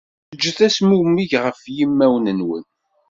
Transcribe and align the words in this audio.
Ǧǧet 0.35 0.59
azmummeg 0.67 1.31
ɣef 1.45 1.59
yimawen-nwen. 1.75 2.65